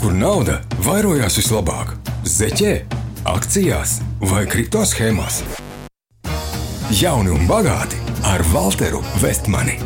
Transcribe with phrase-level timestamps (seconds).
[0.00, 1.90] kur nauda vairojās vislabāk-
[2.36, 2.72] zeķē,
[3.28, 5.42] akcijās vai kripto schēmās.
[6.96, 9.76] Jauni un bagāti ar Walteru Vestmani.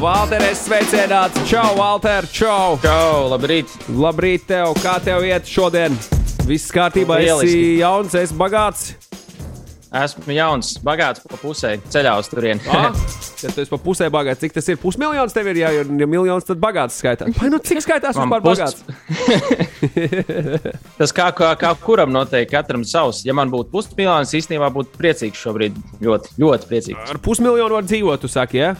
[0.00, 1.36] Valteris sveicienāts!
[1.46, 2.26] Čau, Valter!
[2.32, 2.78] Čau!
[2.82, 3.68] Čau, labrīt!
[3.88, 4.72] Labrīt, tev!
[4.80, 5.98] Kā tev iet šodien?
[6.46, 8.94] Viss kārtībā, esi jauns, esi bagāts.
[9.92, 12.60] Esmu jauns, bagāts pa pusē, ceļā uz turieni.
[13.44, 14.78] Ja tu esi pa pusē bagāts, cik tas ir?
[14.82, 17.32] Pusmiljons tev ir, ir ja miljons, tad bagāts skaitās.
[17.38, 18.82] Vai nu cik skaitās Man vispār bagāts?
[21.00, 23.24] Tas kā, kā, kā kuram noteikti, katram savs.
[23.26, 25.76] Ja man būtu pusmiljons, īstenībā būtu priecīgs šobrīd.
[26.04, 27.12] Ļoti, ļoti priecīgs.
[27.12, 28.72] Ar pusmiljonu var dzīvot, tu saki, ja?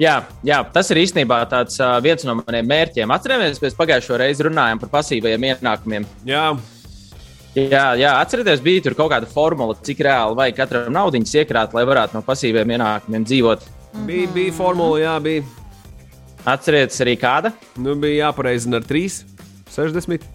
[0.00, 0.14] Jā,
[0.46, 3.10] jā, tas ir īstenībā tāds, uh, viens no maniem mērķiem.
[3.12, 6.06] Atcerieties, mēs pagājušo reizi runājām par pasīvajiem ienākumiem.
[6.24, 6.46] Jā,
[7.58, 11.82] Jā, jā atcerieties, bija tur kaut kāda formula, cik reāli vajag katram naudiņas iekrāt, lai
[11.88, 13.64] varētu no pasīviem ienākumiem dzīvot.
[14.06, 15.46] bija, bija formula, jā, bija.
[16.48, 17.50] Atcerieties arī kāda?
[17.76, 19.24] Nu, bija jāpareizina ar 3,
[19.74, 20.28] 60.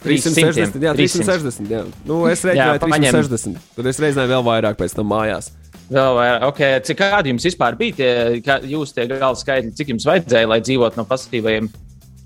[0.00, 1.70] 300, 360, jā, 360.
[1.70, 1.82] Jā.
[2.08, 3.10] Nu, es paņem.
[3.12, 3.60] 360.
[3.76, 5.50] Tad es rēķināju vēl vairāk pēc tam mājās.
[5.92, 6.78] Vēl vairāk, okay.
[6.88, 8.12] cik kādi jums vispār bija tie,
[8.44, 11.68] kā, jūs tie gala skaitļi, cik jums vajadzēja, lai dzīvotu no pasīvajiem?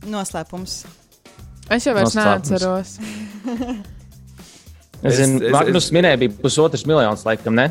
[0.08, 0.80] Noslēpums.
[1.70, 2.98] Es jau vairs neatceros.
[4.98, 5.92] Es, zinu, Magnus es...
[5.94, 7.68] minēja, bija pusotrs miljonus, laikam, ne?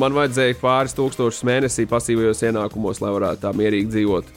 [0.00, 4.30] Man vajadzēja pāris tūkstošus mēnesī pasīvajos ienākumos, lai varētu tā mierīgi dzīvot.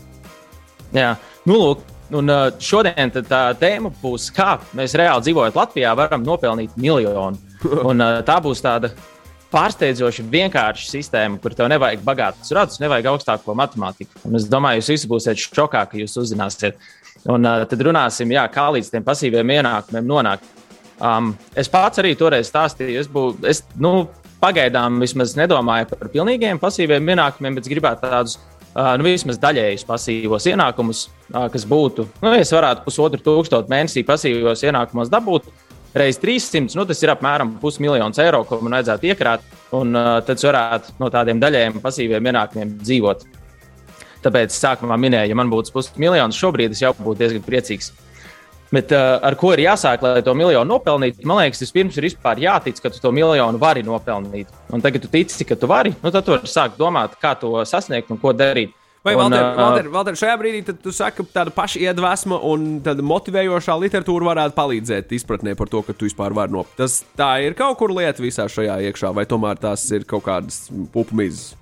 [0.98, 1.14] Jā,
[1.48, 1.88] nu, lūk.
[2.12, 7.40] Un uh, šodien tad tā tēma būs, kā mēs reāli dzīvojot Latvijā, varam nopelnīt miljonu.
[7.88, 8.92] Un, uh, tā būs tāda
[9.52, 14.26] pārsteidzoši vienkārša sistēma, kur tev nevajag bagātus radus, nevajag augstāko matemātiku.
[14.28, 16.84] Un es domāju, jūs visi būsiet šokā, ka jūs uzzināsiet.
[17.30, 20.48] Un uh, tad runāsim, jā, kā līdz tiem pasīviem ienākumiem nonākt.
[21.02, 24.08] Um, es pats arī toreiz stāstīju, es, bū, es nu,
[24.42, 30.48] pagaidām vismaz nedomāju par pilnīgiem pasīviem ienākumiem, bet gribētu tādus uh, nu, vismaz daļējus pasīvos
[30.50, 35.50] ienākumus, uh, kas būtu, nu, ja es varētu pusotru tūkstošu mēnesī pasīvos ienākumos dabūt.
[35.98, 39.42] Reiz 300, nu, tas ir apmēram pusmiljons eiro, ko man vajadzētu iekrāt,
[39.76, 43.26] un uh, tad es varētu no tādiem daļējiem pasīviem ienākumiem dzīvot.
[44.22, 47.92] Tāpēc sākumā minēju, ja man būtu pusmiljons, šobrīd es jau būtu diezgan priecīgs.
[48.72, 51.26] Bet uh, ar ko ir jāsāk, lai to miljonu nopelnītu?
[51.28, 54.54] Man liekas, vispirms ir vispār jātic, ka tu to miljonu vari nopelnīt.
[54.72, 57.34] Un tagad, kad tu tici, ka tu vari, nu, tad tu vari sākt domāt, kā
[57.40, 58.72] to sasniegt un ko darīt.
[59.02, 59.34] Vai, un,
[59.90, 65.16] Valter, šajā brīdī tu saki, ka tāda paša iedvesma un tāda motivējošā literatūra varētu palīdzēt
[65.18, 66.78] izpratnē par to, ka tu vispār vari nopelnīt.
[66.78, 70.68] Tas tā ir kaut kur lieta visā šajā iekšā, vai tomēr tās ir kaut kādas
[70.94, 71.56] pupumizes.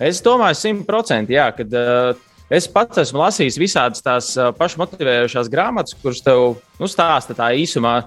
[0.00, 5.98] Es domāju, simtprocentīgi, jā, kad uh, es pats esmu lasījis visādas tās uh, pašmotivējošās grāmatas,
[6.00, 7.98] kuras tev nu, stāsta tā īsumā.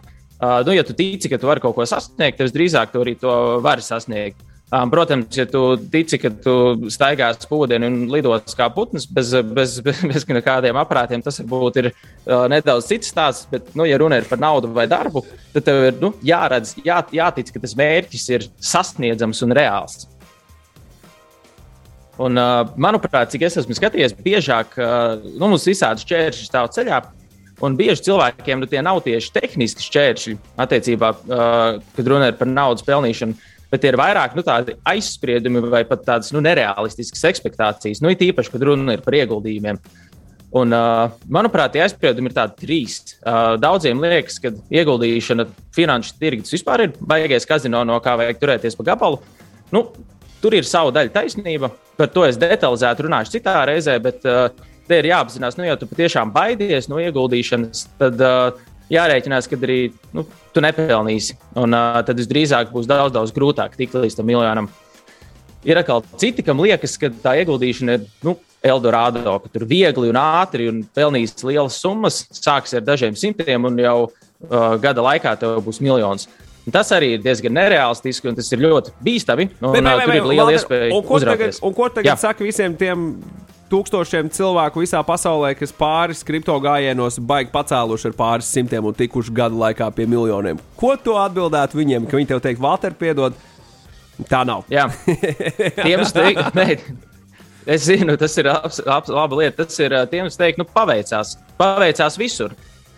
[0.41, 3.13] Uh, nu, ja tu tici, ka tu vari kaut ko sasniegt, tad drīzāk tu arī
[3.21, 4.41] to vari sasniegt.
[4.73, 6.53] Um, protams, ja tu tici, ka tu
[6.89, 11.91] staigās pūdienu un lidos kā putns bez, bez, bez, bez kādiem aparātiem, tas varbūt ir
[11.91, 13.45] uh, nedaudz cits stāsts.
[13.51, 15.21] Bet, nu, ja runa ir par naudu vai darbu,
[15.53, 20.07] tad tev ir nu, jāredz, jā, jātic, ka tas mērķis ir sasniedzams un reāls.
[22.21, 26.99] Un, uh, manuprāt, cik es esmu skatījies, biežāk uh, nu, mums visādi šķēršļi stāv ceļā.
[27.63, 32.49] Un bieži cilvēkiem nu, tie nav tieši tehniski šķēršļi attiecībā, uh, kad runa ir par
[32.51, 33.37] naudas pelnīšanu,
[33.73, 34.45] bet tie ir vairāk nu,
[34.93, 38.03] aizspriedumi vai pat tādas nu, nereālistiskas expectācijas.
[38.03, 39.81] Nu, it īpaši, kad runa ir par ieguldījumiem.
[40.53, 42.99] Un, uh, manuprāt, tie aizspriedumi ir tādi trīs.
[43.23, 48.77] Uh, daudziem liekas, ka ieguldīšana finanšu tirgus vispār ir baigais kazino, no kā vajag turēties
[48.77, 49.17] pa gabalu.
[49.73, 49.87] Nu,
[50.43, 51.71] tur ir sava daļa taisnība.
[51.97, 54.47] Par to es detalizēti runāšu citā reizē, bet uh,
[54.89, 58.61] te ir jāapzinās, nu, ja tu patiešām baidies no ieguldīšanas, tad uh,
[58.93, 59.79] jārēķinās, ka arī
[60.15, 61.37] nu, tu nepelnīsi.
[61.59, 64.71] Un uh, tad visdrīzāk būs daudz, daudz grūtāk tikt līdz tam miljonam.
[65.63, 70.17] Ir atkal citi, kam liekas, ka tā ieguldīšana ir nu, Eldorado, ka tur viegli un
[70.19, 75.59] ātri un pelnīs lielas summas, sāks ar dažiem simtiem un jau uh, gada laikā tev
[75.65, 76.29] būs miljons.
[76.29, 79.49] Un tas arī ir diezgan nereālistiski un tas ir ļoti bīstami.
[79.59, 81.63] Un, Bet, tur vai, ir liela Valter, iespēja un ko tagad, uzrauties.
[81.63, 82.19] un ko tagad Jā.
[82.21, 83.07] saka visiem tiem
[83.73, 89.33] tūkstošiem cilvēku visā pasaulē, kas pāris kripto gājienos baigi pacēluši ar pāris simtiem un tikuši
[89.33, 90.61] gadu laikā pie miljoniem?
[90.77, 93.33] Ko tu atbildētu viņiem, ka viņi tev teikt, Valter, piedod?
[94.29, 94.67] Tā nav.
[94.69, 94.85] Jā,
[95.87, 96.67] tiem es teiktu,
[97.73, 99.63] es zinu, tas ir abs, abs, laba lieta.
[99.65, 101.35] Tas ir tiem, es teiktu, nu, paveicās.
[101.57, 102.53] Paveicās visur.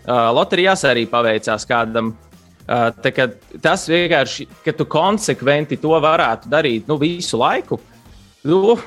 [0.05, 2.11] Uh, loterijās arī paveicās kādam.
[2.65, 2.89] Uh,
[3.61, 7.77] tas vienkārši, ka tu konsekventi to varētu darīt nu, visu laiku,
[8.49, 8.77] nu,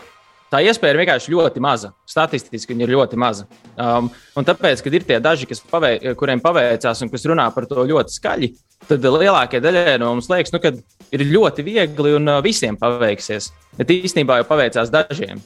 [0.51, 1.93] tā iespēja ir vienkārši ļoti maza.
[2.09, 3.47] Statistiski viņa ir ļoti maza.
[3.77, 4.09] Um,
[4.39, 8.17] un tāpēc, kad ir tie daži, pavei, kuriem paveicās un kas runā par to ļoti
[8.19, 8.51] skaļi,
[8.89, 10.75] tad lielākajai daļai no mums liekas, nu, ka
[11.15, 13.53] ir ļoti viegli un visiem paveiksies.
[13.79, 15.43] Bet īstenībā jau paveicās dažiem.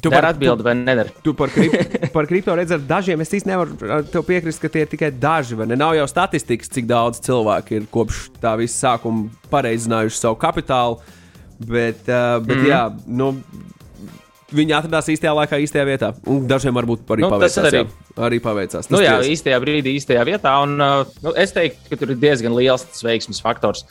[0.00, 1.12] Tu Dara atbildi vai nedara?
[1.24, 1.74] Tu par, krip,
[2.16, 5.58] par kripto redzi, ar dažiem es īsti nevaru piekrist, ka tie ir tikai daži.
[5.74, 11.00] Nav jau statistikas, cik daudz cilvēku ir kopš tā visa sākuma pareizinājuši savu kapitālu.
[11.60, 12.68] Bet, uh, bet mm.
[12.70, 12.84] jā,
[13.20, 13.34] nu,
[14.56, 16.12] viņi atradās īstajā laikā, īstajā vietā.
[16.30, 17.66] Un dažiem varbūt arī Nu, paveicās.
[17.68, 17.82] arī.
[17.84, 18.14] jā.
[18.26, 18.88] arī paveicās.
[18.88, 19.34] Tas Nu, jā, tiesa.
[19.34, 20.54] īstajā brīdī, īstajā vietā.
[20.64, 23.84] Un, uh, nu, es teiktu, ka tur ir diezgan liels veiksmes faktors.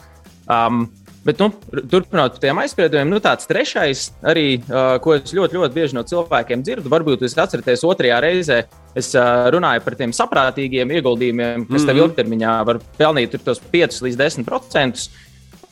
[0.50, 0.88] Um,
[1.25, 1.50] bet, nu,
[1.92, 6.04] turpinot par tiem aizspriedumiem, nu, tāds trešais, arī, uh, ko es ļoti, ļoti bieži no
[6.07, 8.60] cilvēkiem dzirdu, varbūt jūs atceraties otrajā reizē.
[8.98, 14.21] Es uh, runāju par tiem saprātīgiem ieguldījumiem, kas tev ilgtermiņā var pelnīt tos 5 līdz
[14.24, 15.10] 10 procentus.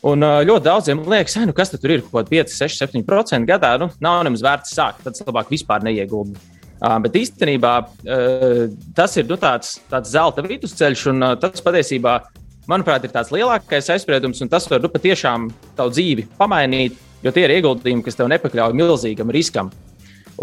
[0.07, 2.77] Un uh, ļoti daudziem liekas, "Ai, nu, kas tad tur ir kaut kāda 5, 6,
[2.85, 3.73] 7% gadā.
[3.81, 6.37] Nu, nav nemaz vērts sākt, tad labāk vispār neieguldi.
[6.77, 12.19] Uh, bet īstenībā uh, tas ir nu, tāds, tāds zelta vidusceļš, un uh, tas patiesībā,
[12.69, 17.47] manuprāt, ir tāds lielākais aizspriedums, un tas var nu, patiešām tavu dzīvi pamainīt, jo tie
[17.47, 19.71] ir ieguldījumi, kas tev nepakļauj milzīgam riskam.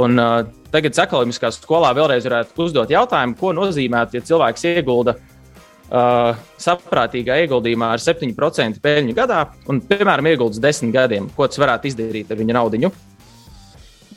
[0.01, 0.41] Un, uh,
[0.75, 7.93] tagad ekonomiskā skolā vēlreiz varētu uzdot jautājumu, ko nozīmē, ja cilvēks iegulda uh, saprātīgā ieguldījumā
[7.95, 12.59] ar 7% peļņu gadā, un, piemēram, ieguldīs 10 gadiem, ko tas varētu izdarīt ar viņa
[12.59, 12.91] naudu.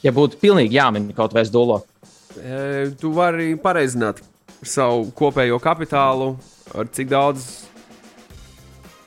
[0.06, 1.81] Ja būtu pilnīgi jāmin kaut vai dūlo.
[2.38, 4.21] E, Tu vari pareizināt
[4.65, 6.36] savu kopējo kapitālu,
[6.77, 7.48] ar cik daudz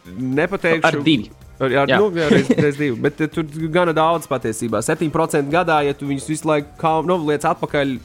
[0.07, 0.87] nepateikšu.
[0.87, 1.31] Ar divi.
[1.61, 1.99] Ar, ar, Jā.
[2.01, 2.97] nu, jā, reiz, reiz divi.
[3.05, 4.81] Bet eh, tur gana daudz patiesībā.
[4.85, 7.97] 7% gadā, ja tu viņus visu laiku kā, nu, liec atpakaļ,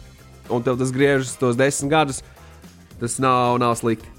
[0.52, 2.22] un tev tas griežas tos 10 gadus,
[3.00, 4.12] tas nav, nav slikti.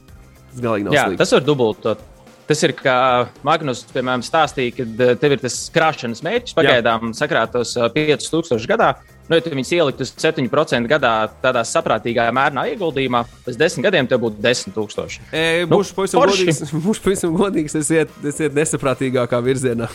[0.54, 1.20] Tas galīgi nav Jā, slikti.
[1.20, 2.04] tas var dubultot.
[2.46, 2.96] Tas ir kā
[3.44, 8.94] Magnus, piemēram, stāstīja, ka eh, tev ir tas krāšanas mērķis pagaidām sakrātos eh, 5000 gadā.
[9.26, 11.12] Nu, ja tu viņus ieliktu uz 7% gadā,
[11.42, 15.18] tādā saprātīgā mērnā ieguldījumā, pēc 10 gadiem tev būtu 10,000.
[15.34, 16.60] E, Nu, būšu pavisam godīgs.
[16.86, 17.74] Būšu pavisam godīgs.
[17.80, 19.88] Es iet, es iet nesaprātīgākā virzienā.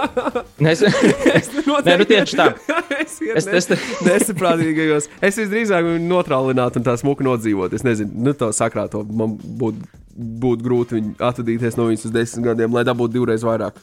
[0.66, 0.82] Nes...
[0.86, 2.50] Nē, nu tieši tā.
[3.02, 5.08] es Es- es, es- nesaprātīgajos.
[5.24, 7.72] Es visdrīzāk viņu notrālinātu un tā smuki nodzīvot.
[7.76, 12.46] Es nezinu, nu, tā sakrāto man būtu būt grūti viņu atvadīties no viņas uz desmit
[12.46, 13.76] gadiem, lai dabūtu divreiz vairāk.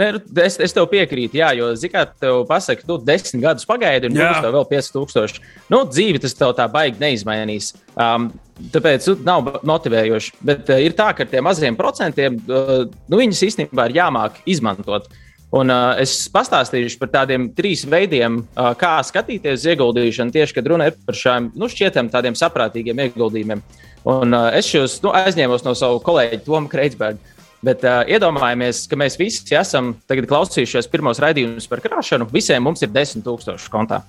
[0.00, 3.68] Nē, nu, es, es tev piekrītu, jā, jo, zināmā mērā, tev pasaka, tu desmit gadus
[3.68, 5.42] pagaidi, un būs tev vēl 5000.
[5.72, 7.74] Nu, dzīve tas tev tā baigi neizmainīs.
[7.92, 8.30] Um,
[8.72, 10.38] tāpēc nu, nav motivējoši.
[10.48, 14.40] Bet uh, ir tā, ka ar tiem maziem procentiem uh, nu, viņas īstenībā ir jāmāk
[14.48, 15.10] izmantot.
[15.52, 20.70] Un, uh, es pastāstīšu par tādiem trīs veidiem, uh, kā skatīties uz ieguldīšanu, tieši kad
[20.72, 23.60] runa ir par šiem nu, šķietam tādiem saprātīgiem ieguldījumiem.
[24.08, 27.20] Un, uh, es šos nu, aizņēmos no savu kolēģi Tomu Kreitsbergu.
[27.62, 32.26] Bet uh, iedomājamies, ka mēs visi esam klausījušies pirmos raidījumus par krāšanu.
[32.32, 34.00] Visiem mums ir 10,000 kontā.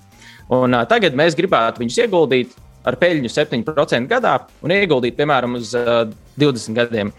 [0.50, 4.34] Un, uh, tagad mēs gribētu viņus ieguldīt ar peļņu 7% gadā
[4.64, 6.02] un ieguldīt, piemēram, uz uh,
[6.40, 7.12] 20 gadiem.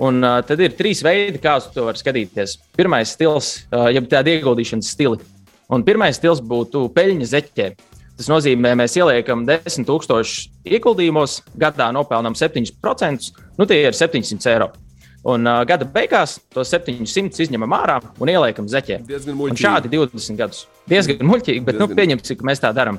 [0.00, 2.58] Un, uh, tad ir trīs veidi, kā uz to var skatīties.
[2.76, 5.20] Pirmais stils, uh, jeb tāda ieguldīšanas stili.
[5.72, 7.70] Un pirmais stils būtu peļņa zeķē.
[8.20, 14.72] Tas nozīmē, mēs ieliekam 10,000 ieguldījumos, gadā nopelnām 7%, nu tie ir 700 eiro.
[15.28, 19.02] Un uh, gada beigās to 700 izņemam ārā un ieliekam zeķē.
[19.60, 20.64] Šādi 20 gadus.
[20.88, 21.98] Diezgan muļķīgi, bet nu, Diezgan.
[21.98, 22.96] pieņemsim, ka mēs tā darām.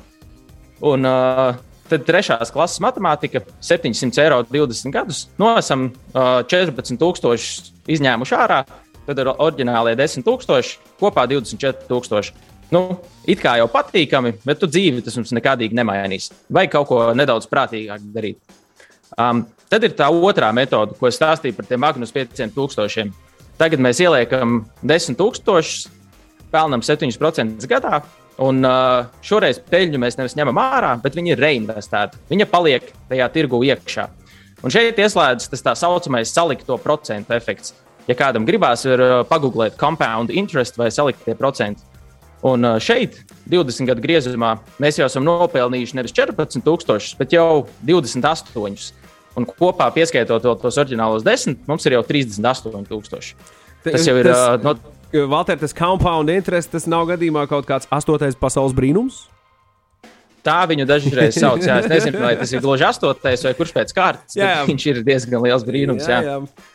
[0.86, 1.56] Un uh,
[1.90, 5.26] tad trešās klases matemātika- 700 eiro 20 gadus.
[5.38, 8.62] Nu, esam uh, 14,000 izņēmuši ārā,
[9.06, 12.32] tad ir oriģinālie 10,000, kopā 24,000.
[12.72, 16.30] Nu, it kā jau patīkami, bet tu dzīvi tas mums nekādīgi nemainīs.
[16.48, 18.38] Vai kaut ko nedaudz prātīgāk darīt.
[19.18, 23.12] Um, tad ir tā otrā metode, ko es stāstīju par tiem Magnus 5000.
[23.60, 25.86] Tagad mēs ieliekam 10,000,
[26.52, 28.02] pelnām 7% gadā.
[28.42, 32.20] Un uh, šoreiz peļņu mēs nevis ņemam ārā, bet viņi ir reinvestēti.
[32.32, 34.08] Viņa paliek tajā tirgu iekšā.
[34.62, 37.74] Un šeit ieslēdzas tas tā saucamais salikto procentu efekts.
[38.08, 41.84] Ja kādam gribās, var uh, pagūglēt compound interest vai saliktie procenti.
[42.48, 43.20] Un uh, šeit,
[43.52, 49.01] 20 gadu griezumā, mēs jau esam nopelnījuši nevis 14,000, bet jau 28.
[49.38, 53.34] Un kopā pieskaitot vēl tos oriģinālos 10, mums ir jau 38,000.
[53.86, 54.28] Tas jau ir.
[54.28, 54.76] Tas- uh, no,
[55.28, 59.26] Valter, tas compound interest, tas nav gadījumā kaut kāds astotais pasaules brīnums.
[60.42, 61.62] Tā viņu dažreiz sauc.
[61.62, 64.36] Jā, es nezinu, vai tas ir gluži astotais vai kurš pēc kārtas.
[64.38, 64.62] Jā, jā.
[64.66, 66.08] Viņš ir diezgan liels brīnums.
[66.08, 66.38] Jā, jā.
[66.40, 66.70] jā.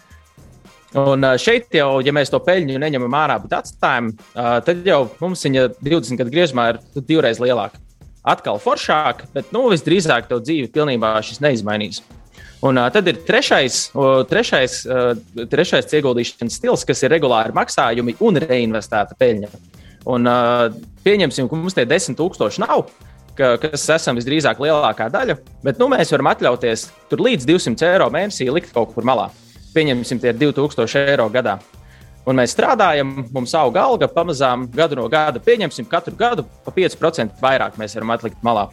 [0.97, 5.01] Un ā, šeit jau, ja mēs to peļņu neņemam ārā, bet atstājam, ā, tad jau
[5.19, 7.81] mums viņa 20 gadu griezumā ir divreiz lielāka.
[8.27, 11.99] Atkal foršāk, bet nu, visdrīzāk to dzīvi pilnībā šis neizmainīs.
[12.65, 18.17] Un uh, tad ir trešais, o, trešais, uh, trešais ieguldīšanas stils, kas ir regulāri maksājumi
[18.25, 19.51] un reinvestēta peļņa.
[20.09, 20.71] Un, uh,
[21.05, 22.87] pieņemsim, ka mums tie 10,000 nav,
[23.37, 28.09] ka, kas esam visdrīzāk lielākā daļa, bet nu, mēs varam atļauties tur līdz 200 eiro
[28.13, 29.29] mēnesī likt kaut kur malā.
[29.75, 31.59] Pieņemsim, tie ir 2000 eiro gadā.
[32.27, 35.39] un mēs strādājam, mums auga alga pamazām gadu no gada.
[35.39, 38.67] Pieņemsim, katru gadu pa 5% vairāk mēs varam atlikt malā.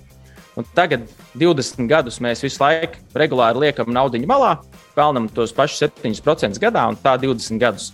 [0.55, 4.55] Un tagad, 20 gadus, mēs visu laiku regulāri liekam naudu malā,
[4.95, 7.91] pelnām tos pašus 7% gadā, un tā 20 gadus.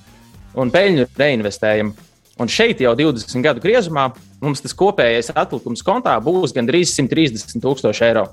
[0.55, 1.95] Un peļņu reinvestējam.
[2.41, 8.07] Un šeit jau 20 gadu griezumā mums tas kopējais atlikums kontā būs gandrīz 130 tūkstoši
[8.09, 8.27] eiro.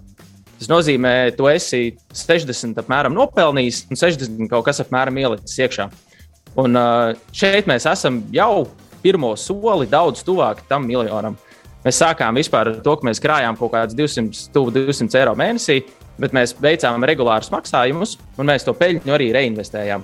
[0.57, 1.81] Tas nozīmē, ka tu esi
[2.15, 5.89] 60 apmēram nopelnījis un 60 kaut kas apmēram ielicis iekšā.
[6.57, 6.79] Un
[7.36, 8.65] šeit mēs esam jau
[9.03, 11.38] pirmo soli daudz tuvāk tam miljonam.
[11.88, 15.77] Mēs sākām vispār ar to, ka mēs krājām kaut kādus 200, 200 eiro mēnesī,
[16.20, 20.03] bet mēs veicām regulārus maksājumus un mēs to peļņu arī reinvestējām.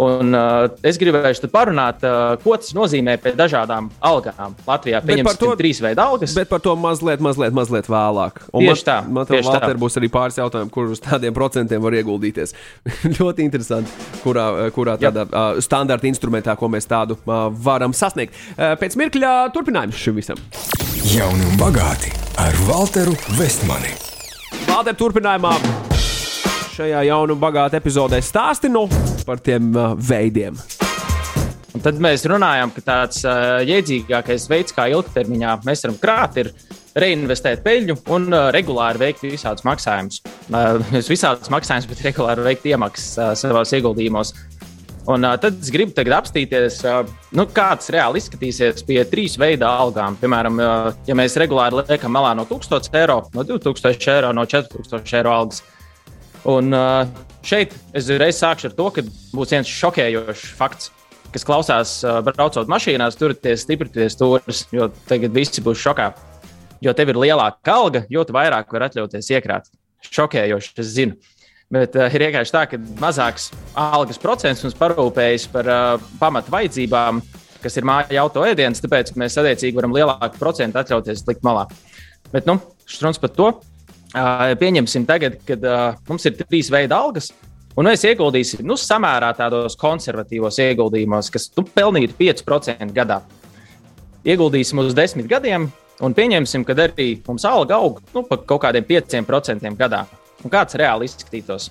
[0.00, 4.54] Un, uh, es gribēju parunāt, uh, ko tas nozīmē pie dažādām algām.
[4.64, 6.32] Latvijā pieņemsim to, trīs veidu algas.
[6.36, 8.40] Bet par to mazliet, mazliet, mazliet vēlāk.
[8.54, 8.96] Un tieši tā.
[9.04, 12.56] Man te vēl būs arī pāris jautājumi, kur uz tādiem procentiem var ieguldīties.
[13.18, 13.92] ļoti interesanti,
[14.24, 18.36] kurā, kurā tādā uh, standarta instrumentā, ko mēs tādu uh, varam sasniegt.
[18.56, 20.40] Uh, pēc mirkļa turpinājums šim visam.
[21.12, 23.92] Jauni un bagāti ar Walteru Vestmani.
[24.64, 25.58] Valter turpinājumā
[26.80, 28.86] šajā jaunu un bagātu epizodē stāstinu
[29.26, 30.58] par tiem uh, veidiem.
[31.70, 36.50] Un tad mēs runājam, ka tāds uh, jēdzīgākais veids, kā ilgtermiņā mēs varam krāt, ir
[36.98, 40.22] reinvestēt peļņu un uh, regulāri veikt visādus maksājumus.
[40.50, 40.80] Uh,
[41.12, 44.34] visādus maksājumus, bet regulāri veikt iemaksas uh, savos ieguldījumos.
[45.10, 47.00] Un, uh, tad es gribu apstīties, uh,
[47.38, 50.18] nu, kāds reāli izskatīsies pie trīs veidu algām.
[50.20, 55.16] Piemēram, uh, ja mēs regulāri liekam malā no 1000 eiro, no 2000 eiro, no 4000
[55.22, 55.62] eiro algas.
[56.50, 57.06] Un uh,
[57.46, 59.04] šeit es reiz sākšu ar to, ka
[59.36, 60.90] būs viens šokējošs fakts,
[61.34, 66.10] kas klausās, braucot mašīnās, turieties stiprināties stūrus, jo tagad visi būs šokā.
[66.80, 69.68] Jo tev ir lielāka alga, jo vairāk vari atļauties iekrāt.
[70.10, 71.18] Šokējoši, es zinu.
[71.70, 77.20] Bet uh, ir vienkārši tā, ka mazāks algas procents mums parūpējas par uh, pamatu vajadzībām,
[77.62, 81.68] kas ir māja auto ēdienas, tāpēc mēs attiecīgi varam lielāku procentu atļauties likt malā.
[82.32, 82.56] Bet, nu,
[82.90, 83.52] šruns par to.
[84.10, 85.62] Pieņemsim, tagad, kad
[86.08, 87.30] mums ir trīs veidi algas,
[87.78, 93.20] un mēs ieguldīsim nu, samērā tādos konservatīvos ieguldījumos, kas nu, pelnītu 5% gadā.
[94.26, 95.68] Ieguldīsim uz desmit gadiem,
[96.02, 100.06] un pieņemsim, ka arī mums alga aug nu, par kaut kādiem 5% gadā.
[100.42, 101.68] Un kāds reāli izskatītos?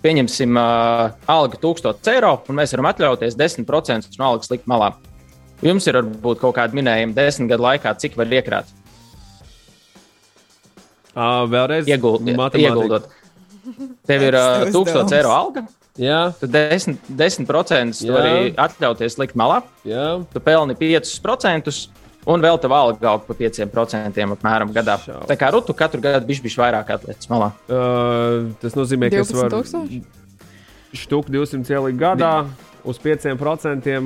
[0.00, 4.92] Pieņemsim, uh, alga 1000 eiro, un mēs varam atļauties 10% no algas likt malā.
[5.64, 8.70] Jums ir varbūt kaut kāda minējuma desmit gadu laikā, cik var iekrāt.
[11.10, 13.08] Uh, vēlreiz Ieguld, ieguldot.
[14.06, 15.64] Tev ir uh, 1000 eiro alga.
[16.00, 16.30] Jā.
[16.40, 17.48] Tad 10%, 10
[17.98, 19.60] tu vari atļauties likt malā.
[19.88, 20.20] Jā.
[20.32, 21.74] Tu pelni 5%.
[22.30, 24.98] Un vēl tev alga aug par 5% apmēram gadā.
[25.02, 25.22] Šau.
[25.28, 27.50] Tā kā rutu katru gadu bišķi bišķi vairāk atliec malā.
[27.66, 29.62] Uh, tas nozīmē, ka es varu
[30.96, 32.32] štuk 200 ielikt gadā
[32.84, 34.00] uz 5%.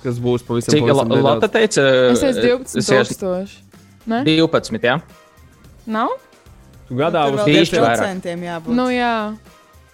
[0.00, 1.84] Kas būs pavisam Cik Lapa teica?
[2.14, 3.58] Es esmu 12.
[4.24, 4.96] 12, jā.
[5.86, 6.12] Nav?
[6.88, 8.74] Tu gadā uz 5% jābūt.
[8.74, 9.36] Nu, jā.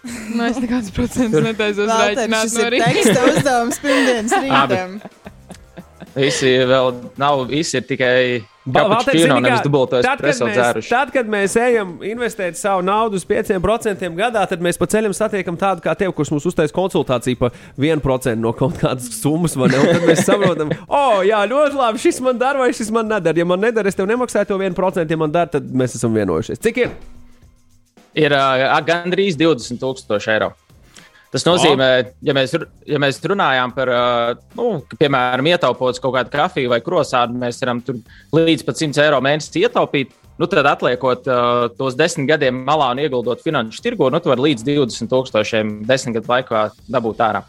[0.07, 2.91] Nu, es nekādus procentus netaisos rēķināt no rīta.
[2.95, 4.99] Teksta uzdevums pirmdienas rītam.
[6.17, 8.19] Visi vēl nav, visi ir tikai
[8.67, 14.65] Valters, tad, kad mēs, tad, kad mēs ejam investēt savu naudu uz 5% gadā, tad
[14.65, 18.81] mēs pa ceļam satiekam tādu kā tevi, kurš mums uztais konsultāciju par 1% no kaut
[18.83, 19.55] kādas summas.
[19.55, 23.39] Tad mēs saprotam, o, oh, jā, ļoti labi, šis man dara vai šis man nedara.
[23.39, 26.63] Ja man nedara, es tev nemaksāju to 1%, ja man dara, tad mēs esam vienojušies.
[26.67, 26.95] Cik ir?
[28.19, 30.57] Ir uh, gandrīz 20,000 eiro.
[31.33, 31.89] Tas nozīmē,
[32.25, 32.55] ja mēs,
[32.87, 33.91] ja mēs runājām par,
[34.57, 37.83] nu, piemēram, ietaupot kaut kādu kafiju vai krosādu, mēs varam
[38.37, 40.15] līdz pat 100 eiro mēnesī ietaupīt.
[40.37, 44.51] Nu, tad, atliekot uh, tos desmit gadiem malā un ieguldot finanšu tirgu, nu, tu vari
[44.51, 47.41] līdz 20 tūkstošiem desmit gadu laikā dabūt ārā.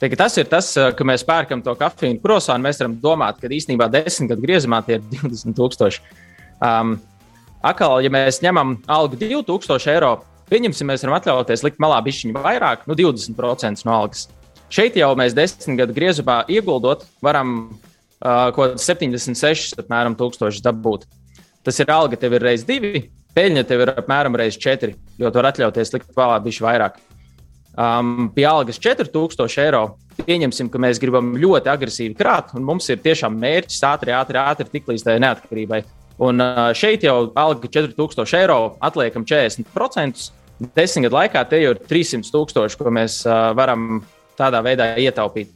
[0.00, 2.64] Teik, tas ir tas, ka mēs pērkam to kafiju un krosānu.
[2.64, 6.02] Mēs varam domāt, ka īstenībā desmit gadu griezumā tie ir 20 tūkstoši.
[6.58, 6.96] Um,
[7.62, 10.16] Akal, ja mēs ņemam algu 2000 eiro,
[10.52, 14.26] Pieņemsim, mēs varam atļauties likt malā bišķiņu vairāk, nu 20% no algas.
[14.72, 21.06] Šeit jau mēs desmit gadu griezumā ieguldot, varam uh, kaut kādā 76 apmēram, tūkstoši dabūt.
[21.64, 25.40] Tas ir alga, tev ir reizes divi, peļņa tev ir apmēram reizes četri, jo tu
[25.40, 27.00] vari atļauties likt malā bišķi vairāk.
[27.72, 29.82] Um, pie algas 4000 eiro
[30.26, 34.68] pieņemsim, ka mēs gribam ļoti agresīvi krāt, un mums ir tiešām mērķis ātri, ātri, ātri
[34.68, 35.80] tikt līdz tai neatkarībai.
[36.22, 36.44] Un
[36.76, 40.28] šeit jau alga 4000 eiro, atliekam 40%
[40.76, 43.22] desmit gadu laikā tie jau ir 300 tūkstoši, ko mēs
[43.58, 44.02] varam
[44.38, 45.50] tādā veidā ietaupīt.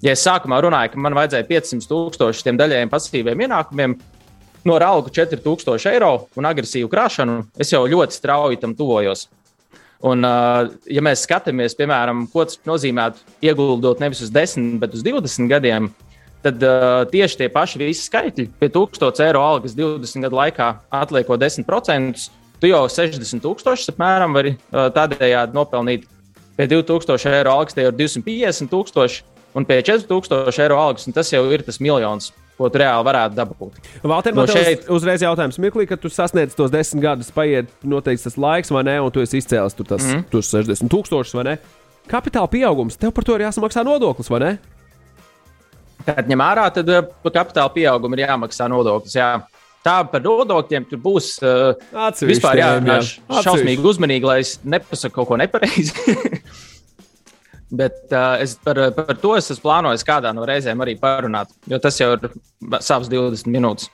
[0.00, 3.98] Ja es sākumā runāju, ka man vajadzēja 500 tūkstoši tiem daļējiem pasīviem ienākumiem,
[4.64, 9.28] no algu 4000 eiro un agresīvu krāšanu, es jau ļoti strauji tam tuvojos.
[10.00, 10.24] Un,
[10.88, 13.10] ja mēs skatāmies, piemēram, ko tas nozīmē
[13.44, 15.90] ieguldot nevis uz 10, bet uz 20 gadiem,
[16.40, 20.70] tad uh, tieši tie paši visi skaitļi, pie 1000 eiro algas 20 gadu laikā
[21.02, 26.06] atliekot 10%, tu jau 60 tūkstošus apmēram vari tādējādi nopelnīt.
[26.58, 29.22] Pie 2000 eiro algas tie ir 250 tūkstoši,
[29.56, 33.78] un pie 4000 eiro algas tas jau ir tas miljons ko tu reāli varētu dabūt.
[34.04, 35.56] Valter, no šeit uzreiz jautājums.
[35.62, 39.22] Mirklī, kad tu sasniedz tos desmit gadus, paiet noteikti tas laiks, vai ne, un tu
[39.24, 40.26] esi izcēlis tur tas mm.
[40.28, 41.56] 60 tūkstošus, vai ne?
[42.10, 44.52] Kapitāla pieaugums, tev par to ir jāsamaksā nodoklis, vai ne?
[46.04, 46.90] Kad ņem ārā, tad
[47.24, 49.16] par kapitāla pieaugumu ir jāmaksā nodoklis.
[49.16, 49.32] Jā.
[49.80, 51.72] Tā par nodokļiem tur būs uh,
[52.28, 53.44] vispār jārunā jā.
[53.46, 55.94] šausmīgi uzmanīgi, lai es nepasaku kaut ko nepareizi.
[57.80, 61.78] Bet uh, es par, par to es esmu plānojis kādā no reizēm arī parunāt, jo
[61.80, 62.32] tas jau ir
[62.82, 63.88] savs 20 minūtes.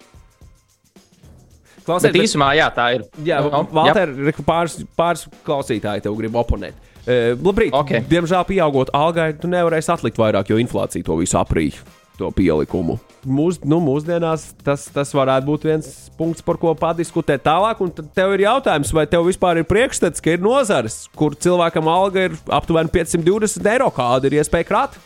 [1.86, 3.04] Klausiet, bet īsumā, jā, tā ir.
[3.22, 4.32] Jā, no, Valter, jā.
[4.42, 6.80] Pāris, pāris klausītāji tev grib oponēt.
[7.04, 8.00] Uh, labrīt, okay.
[8.10, 11.84] diemžēl, pieaugot algai, tu nevarēsi atlikt vairāk, jo inflācija to visu aprīja
[12.18, 12.98] to pielikumu.
[13.26, 17.82] Mūs, nu, mūsdienās tas, tas varētu būt viens punkts, par ko padiskutēt tālāk.
[17.82, 21.90] Un tad tev ir jautājums, vai tev vispār ir priekšstats, ka ir nozares, kur cilvēkam
[21.90, 24.98] alga ir aptuveni 520 eiro, kāda ir iespēja krāt?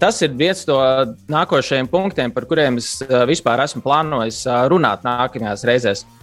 [0.00, 0.76] Tas ir viens no
[1.32, 2.98] nākošajiem punktiem, par kuriem es
[3.30, 6.04] vispār esmu plānojis runāt nākamajās reizēs.
[6.04, 6.19] Uh,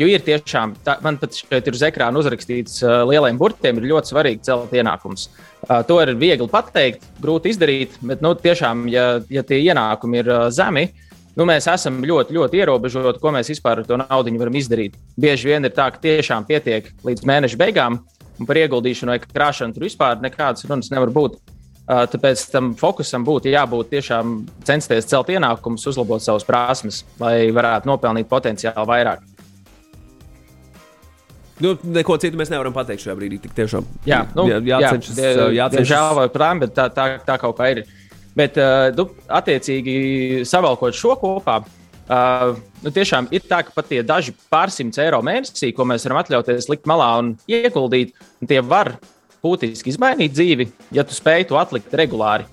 [0.00, 3.90] jo ir tiešām, tā, man pat šeit ir uz ekrāna uzrakstīts uh, lieliem burtiem, ir
[3.90, 5.26] ļoti svarīgi celt ienākumus.
[5.66, 10.32] Uh, to ir viegli pateikt, grūti izdarīt, bet nu, tiešām, ja, ja tie ienākumi ir
[10.32, 10.86] uh, zemi,
[11.36, 14.96] nu, mēs esam ļoti, ļoti ierobežoti, ko mēs vispār ar to naudu varam izdarīt.
[15.20, 18.00] Bieži vien ir tā, ka tiešām pietiek līdz mēneša beigām,
[18.40, 21.36] un par ieguldīšanu vai krāšanu tur vispār nekādas runas nevar būt.
[21.88, 27.88] Uh, tāpēc tam fokusam būtu jābūt tiešām censties celt ienākumus, uzlabot savas prasmes, lai varētu
[27.88, 29.24] nopelnīt potenciāli vairāk.
[31.62, 33.40] Nu, neko citu mēs nevaram pateikt šajā brīdī.
[33.42, 35.18] Tik tiešām jā, nu, jā, jācenšas.
[35.18, 35.74] Jā, jācenšas.
[35.80, 37.82] Diemžēl vai prām, bet tā, tā, tā kaut kā ir.
[38.38, 39.94] Bet, uh, nu, attiecīgi,
[40.46, 42.52] savalkot šo kopā, uh,
[42.84, 46.70] nu, tiešām ir tā, ka pat tie daži pārsimts eiro mēnesī, ko mēs varam atļauties
[46.70, 48.14] likt malā un ieguldīt,
[48.46, 48.94] tie var
[49.42, 52.46] būtiski izmainīt dzīvi, ja tu spēj to atlikt regulāri.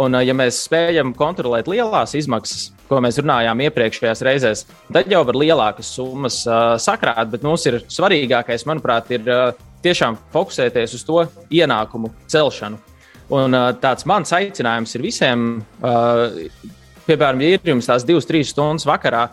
[0.00, 5.38] Un, ja mēs spējam kontrolēt lielās izmaksas, ko mēs runājām iepriekšējās reizēs, tad jau var
[5.40, 7.30] lielākas summas uh, sakrāt.
[7.32, 9.44] Bet mums ir svarīgākais, manuprāt, ir uh,
[9.84, 12.80] tiešām fokusēties uz to ienākumu celšanu.
[13.32, 15.46] Un uh, tāds mans aicinājums ir visiem,
[15.80, 16.36] uh,
[17.06, 19.24] piemēram, ja ir jums tās divas, trīs stundas vakarā,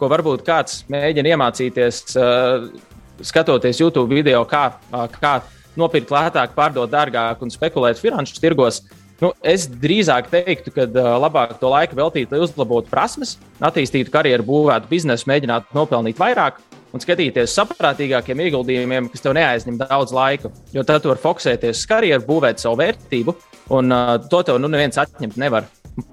[0.00, 2.66] ko varbūt kāds mēģina iemācīties, uh,
[3.22, 5.38] skatoties YouTube video, kā, uh, kā
[5.78, 8.82] nopirkt lētāk, pārdot dārgāk un spekulēt finanšu tirgos.
[8.82, 10.86] Uh, Nu, es drīzāk teiktu, ka
[11.22, 16.58] labāk to laiku veltīt, lai uzlabotu prasmes, attīstītu karjeru, būvētu biznesu, mēģinātu nopelnīt vairāk
[16.94, 20.50] un skatīties saprātīgākiem ieguldījumiem, kas tev neaizņem daudz laika.
[20.74, 23.34] Jo tad tu vari fokusēties uz karjeru, būvēt savu vērtību,
[23.74, 25.66] un uh, to tev nu neviens atņemt nevar.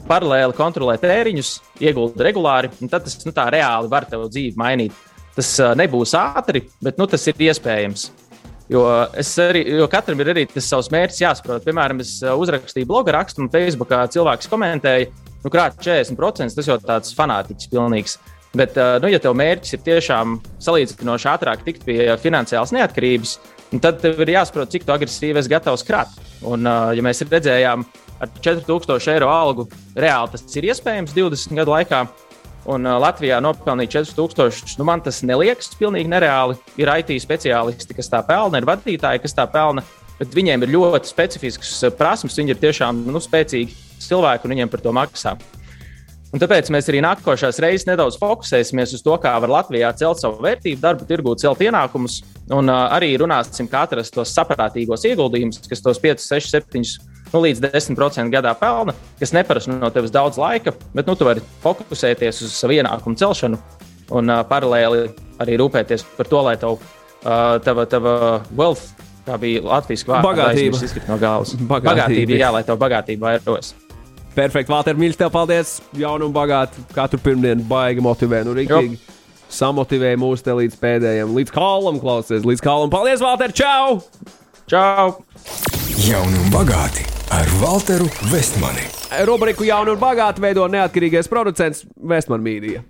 [0.05, 4.97] Paralēli kontrolēt tēriņus, ieguldīt regulāri, un tad tas nu, reāli var tev dzīvi mainīt.
[5.37, 8.09] Tas uh, nebūs ātri, bet nu, tas ir iespējams.
[8.71, 8.85] Jo,
[9.43, 11.63] arī, jo katram ir arī tas savs mērķis jāsaprot.
[11.65, 15.09] Piemēram, es uh, uzrakstīju bloga rakstu, un Facebookā cilvēks komentēja,
[15.43, 18.15] nu, krāt 40%, tas jau tāds fanātiķis pilnīgs.
[18.55, 23.35] Bet, uh, nu, ja tev mērķis ir tiešām salīdzinoši ātrāk tikt pie finansiālas neatkarības,
[23.83, 26.15] tad tev ir jāsaprot, cik agresīvi es gatavs krāt.
[26.39, 27.83] Un, uh, ja mēs redzējām,
[28.23, 29.67] ar 4000 eiro algu
[29.99, 32.05] reāli tas ir iespējams 20 gadu laikā,
[32.69, 34.75] Un uh, Latvijā nopelnīt 4000.
[34.77, 36.59] Nu, man tas neliekas pilnīgi nereāli.
[36.81, 39.85] Ir IT speciālisti, kas tā pelna, ir vadītāji, kas tā pelna.
[40.19, 42.37] Bet viņiem ir ļoti specifisks prasmes.
[42.37, 43.73] Viņi ir tiešām nu, spēcīgi
[44.05, 45.33] cilvēki un viņiem par to maksā.
[46.31, 50.39] Un tāpēc mēs arī nākošās reizes nedaudz fokusēsimies uz to, kā var Latvijā celt savu
[50.45, 52.21] vērtību, darbu tirgū, celt ienākumus.
[52.55, 57.43] Un uh, arī runāsim, kā atrast tos saprātīgos ieguldījumus, kas tos 5, 6, 7 nu,
[57.45, 62.43] līdz 10% gadā pelna, kas neprasa no tevis daudz laika, bet nu, tu vari fokusēties
[62.45, 63.59] uz savu ienākumu celšanu
[64.17, 65.05] un uh, paralēli
[65.41, 68.15] arī rūpēties par to, lai tev, uh, tava, tava
[68.57, 68.91] wealth,
[69.27, 71.55] kā bija Latvijas vārds, bagātība izkrīt no galvas.
[71.55, 73.73] Bagātība, bagātība jā, lai tev bagātība vairos.
[74.31, 75.73] Perfekti, Vālter, mīļš, tev paldies.
[75.99, 78.45] Jaunu un bagātu katru pirmdienu baigi motivē.
[78.47, 78.95] Nu, rīktīgi
[79.51, 82.93] samotivēja mūs te līdz pēdējiem, līdz kālam klausies, līdz kālam.
[82.93, 83.99] Paldies, Vālter, čau!
[84.71, 85.70] Čau!
[86.01, 87.11] Jauni un bagāti!
[87.31, 88.83] ar Walteru Vestmani.
[89.25, 92.81] Rubriku jaunu un bagātu veido neatkarīgais producents Vestmani Mīdija.